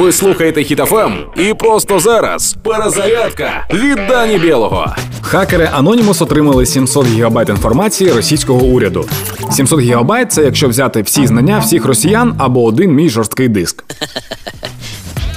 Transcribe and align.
Ви 0.00 0.12
слухаєте 0.12 0.64
Хіт 0.64 0.96
FM 0.96 1.12
і 1.36 1.54
просто 1.54 2.00
зараз 2.00 2.56
перезарядка 2.62 3.66
від 3.74 3.98
Дані 4.08 4.38
Білого. 4.38 4.94
Хакери 5.20 5.70
Anonymous 5.78 6.22
отримали 6.22 6.66
700 6.66 7.06
гігабайт 7.06 7.48
інформації 7.48 8.12
російського 8.12 8.60
уряду. 8.60 9.08
700 9.50 9.80
гігабайт– 9.80 10.32
це 10.32 10.42
якщо 10.42 10.68
взяти 10.68 11.02
всі 11.02 11.26
знання 11.26 11.58
всіх 11.58 11.84
росіян 11.84 12.34
або 12.38 12.64
один 12.64 12.92
мій 12.92 13.08
жорсткий 13.08 13.48
диск. 13.48 13.84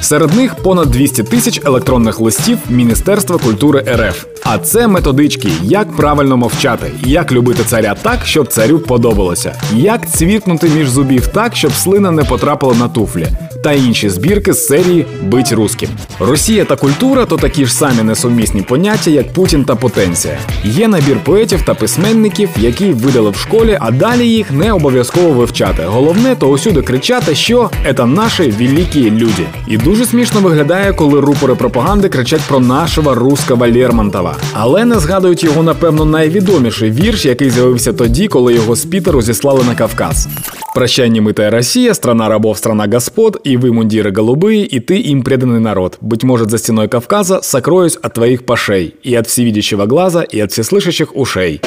Серед 0.02 0.34
них 0.34 0.56
понад 0.56 0.92
200 0.92 1.24
тисяч 1.24 1.62
електронних 1.66 2.20
листів 2.20 2.58
Міністерства 2.70 3.38
культури 3.38 3.86
РФ. 3.96 4.26
А 4.46 4.58
це 4.58 4.88
методички, 4.88 5.50
як 5.64 5.96
правильно 5.96 6.38
мовчати, 6.38 6.92
як 7.06 7.32
любити 7.32 7.64
царя 7.64 7.96
так, 8.02 8.26
щоб 8.26 8.48
царю 8.48 8.80
подобалося, 8.80 9.56
як 9.76 10.10
цвіркнути 10.10 10.70
між 10.70 10.90
зубів 10.90 11.28
так, 11.28 11.56
щоб 11.56 11.74
слина 11.74 12.12
не 12.12 12.24
потрапила 12.24 12.74
на 12.74 12.88
туфлі, 12.88 13.28
та 13.64 13.72
інші 13.72 14.10
збірки 14.10 14.54
з 14.54 14.66
серії 14.68 15.06
Бить 15.22 15.52
русським. 15.52 15.90
Росія 16.20 16.66
та 16.66 16.76
культура 16.76 17.26
то 17.26 17.38
такі 17.38 17.66
ж 17.66 17.74
самі 17.74 18.04
несумісні 18.04 18.62
поняття, 18.62 19.12
як 19.12 19.34
Путін 19.34 19.66
та 19.66 19.76
потенція. 19.76 20.38
Є 20.64 20.88
набір 20.88 21.18
поетів 21.24 21.62
та 21.66 21.74
письменників, 21.74 22.50
які 22.58 22.94
видали 22.94 23.30
в 23.30 23.36
школі, 23.36 23.78
а 23.82 23.92
далі 23.92 24.28
їх 24.28 24.52
не 24.52 24.72
обов'язково 24.74 25.30
вивчати. 25.30 25.84
Головне 25.86 26.36
то 26.36 26.48
усюди 26.48 26.82
кричати, 26.82 27.36
що 27.36 27.70
це 27.98 28.06
наші 28.06 28.44
великі 28.44 29.12
люди. 29.12 29.46
І 29.68 29.78
дуже 29.78 30.06
смішно 30.06 30.40
виглядає, 30.40 30.94
коли 30.94 31.20
рупори 31.20 31.56
пропаганди 31.56 32.10
кричать 32.10 32.42
про 32.48 32.60
нашого 32.60 33.16
русского 33.16 33.68
Лермонтова 33.68 34.33
Але 34.53 34.85
не 34.85 34.99
згадують 34.99 35.45
його, 35.45 35.63
напевно, 35.63 36.05
найвідоміший 36.05 36.91
вірш, 36.91 37.25
який 37.25 37.51
з'явився 37.51 37.93
тоді, 37.93 38.29
коли 38.29 38.55
його 38.55 38.77
з 38.77 38.85
Пітеру 38.85 39.23
зіслали 39.23 39.65
на 39.69 39.75
Кавказ. 39.75 40.29
Прощай, 40.75 41.11
немытая 41.11 41.51
Россия, 41.51 41.95
страна 41.95 42.29
рабов, 42.29 42.57
страна 42.57 42.87
господ, 42.87 43.41
и 43.47 43.57
вы, 43.57 43.73
мундиры 43.73 44.13
голубые, 44.13 44.65
и 44.65 44.79
ты 44.79 45.01
им 45.01 45.23
преданный 45.23 45.61
народ. 45.61 45.99
Быть 46.01 46.25
может, 46.25 46.51
за 46.51 46.59
стеной 46.59 46.89
Кавказа 46.89 47.41
сокроюсь 47.43 47.99
от 48.01 48.15
твоих 48.15 48.45
пашей, 48.47 48.95
и 49.03 49.15
от 49.15 49.27
всевидящего 49.27 49.87
глаза, 49.87 50.23
и 50.23 50.39
от 50.39 50.53
всеслышащих 50.53 51.17
ушей. 51.17 51.61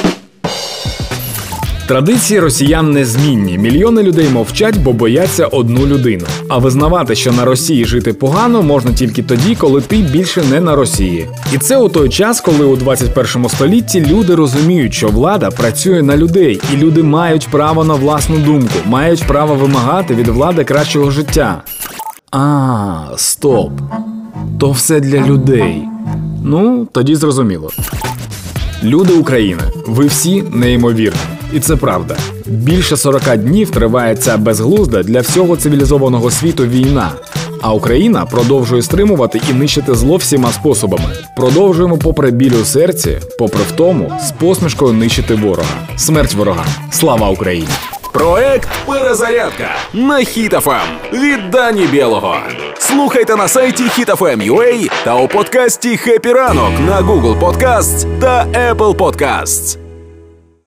Традиції 1.87 2.39
росіян 2.39 2.91
незмінні. 2.91 3.57
Мільйони 3.57 4.03
людей 4.03 4.29
мовчать, 4.29 4.77
бо 4.77 4.93
бояться 4.93 5.45
одну 5.45 5.85
людину. 5.85 6.25
А 6.47 6.57
визнавати, 6.57 7.15
що 7.15 7.31
на 7.31 7.45
Росії 7.45 7.85
жити 7.85 8.13
погано, 8.13 8.61
можна 8.61 8.93
тільки 8.93 9.23
тоді, 9.23 9.55
коли 9.55 9.81
ти 9.81 9.97
більше 9.97 10.43
не 10.43 10.61
на 10.61 10.75
Росії. 10.75 11.29
І 11.53 11.57
це 11.57 11.77
у 11.77 11.89
той 11.89 12.09
час, 12.09 12.41
коли 12.41 12.65
у 12.65 12.75
21 12.75 13.49
столітті 13.49 14.05
люди 14.05 14.35
розуміють, 14.35 14.93
що 14.93 15.07
влада 15.07 15.49
працює 15.49 16.03
на 16.03 16.17
людей, 16.17 16.61
і 16.73 16.77
люди 16.77 17.03
мають 17.03 17.47
право 17.51 17.83
на 17.83 17.93
власну 17.93 18.37
думку, 18.37 18.75
мають 18.85 19.23
право 19.27 19.55
вимагати 19.55 20.15
від 20.15 20.27
влади 20.27 20.63
кращого 20.63 21.11
життя. 21.11 21.61
А, 22.31 23.03
стоп. 23.15 23.71
То 24.59 24.71
все 24.71 24.99
для 24.99 25.21
людей. 25.21 25.83
Ну, 26.43 26.87
тоді 26.91 27.15
зрозуміло. 27.15 27.71
Люди 28.83 29.13
України, 29.13 29.61
ви 29.87 30.05
всі 30.05 30.43
неймовірні. 30.53 31.36
І 31.53 31.59
це 31.59 31.75
правда. 31.75 32.17
Більше 32.45 32.97
40 32.97 33.37
днів 33.37 33.71
триває 33.71 34.15
ця 34.15 34.37
безглузда 34.37 35.03
для 35.03 35.21
всього 35.21 35.57
цивілізованого 35.57 36.31
світу 36.31 36.65
війна. 36.65 37.11
А 37.61 37.73
Україна 37.73 38.25
продовжує 38.25 38.81
стримувати 38.81 39.41
і 39.49 39.53
нищити 39.53 39.95
зло 39.95 40.17
всіма 40.17 40.51
способами. 40.51 41.09
Продовжуємо, 41.35 41.97
попри 41.97 42.31
біль 42.31 42.61
у 42.61 42.65
серці, 42.65 43.19
попри 43.39 43.59
втому, 43.63 44.11
з 44.27 44.31
посмішкою 44.31 44.93
нищити 44.93 45.35
ворога. 45.35 45.87
Смерть 45.95 46.33
ворогам. 46.33 46.65
Слава 46.91 47.29
Україні! 47.29 47.67
Проект 48.13 48.69
Перезарядка 48.85 49.69
на 49.93 50.17
Хітофем 50.17 50.87
від 51.13 51.49
Дані 51.51 51.85
Білого. 51.91 52.35
Слухайте 52.79 53.35
на 53.35 53.47
сайті 53.47 53.83
HitFM.ua 53.83 54.89
та 55.03 55.15
у 55.15 55.27
подкасті 55.27 55.97
«Хеппі 55.97 56.33
ранок» 56.33 56.71
на 56.87 57.01
Google 57.01 57.39
Podcasts 57.39 58.19
та 58.19 58.45
Apple 58.45 58.95
Podcasts. 58.95 59.86